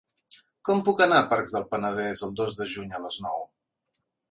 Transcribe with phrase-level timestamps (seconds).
[0.69, 3.49] Com puc anar a Pacs del Penedès el dos de juny a les nou?